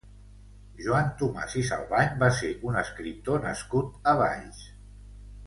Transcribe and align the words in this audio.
Joan 0.85 1.11
Tomàs 1.19 1.53
i 1.63 1.65
Salvany 1.67 2.09
va 2.23 2.31
ser 2.39 2.49
un 2.71 2.81
escriptor 2.83 3.45
nascut 3.45 4.11
a 4.15 4.17
Valls. 4.25 4.67